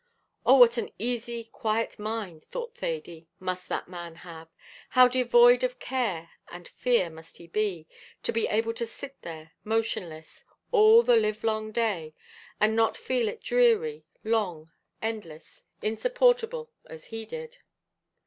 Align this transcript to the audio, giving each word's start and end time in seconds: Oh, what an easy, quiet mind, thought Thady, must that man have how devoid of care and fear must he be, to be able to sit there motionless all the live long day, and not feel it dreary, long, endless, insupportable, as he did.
Oh, 0.47 0.57
what 0.57 0.79
an 0.79 0.89
easy, 0.97 1.43
quiet 1.43 1.99
mind, 1.99 2.45
thought 2.45 2.73
Thady, 2.75 3.27
must 3.39 3.69
that 3.69 3.87
man 3.87 4.15
have 4.25 4.47
how 4.89 5.07
devoid 5.07 5.63
of 5.63 5.77
care 5.77 6.31
and 6.51 6.67
fear 6.67 7.07
must 7.11 7.37
he 7.37 7.45
be, 7.45 7.85
to 8.23 8.31
be 8.33 8.47
able 8.47 8.73
to 8.73 8.87
sit 8.87 9.21
there 9.21 9.51
motionless 9.63 10.43
all 10.71 11.03
the 11.03 11.17
live 11.17 11.43
long 11.43 11.71
day, 11.71 12.15
and 12.59 12.75
not 12.75 12.97
feel 12.97 13.27
it 13.27 13.43
dreary, 13.43 14.03
long, 14.23 14.71
endless, 15.03 15.65
insupportable, 15.83 16.71
as 16.87 17.05
he 17.13 17.23
did. 17.23 17.59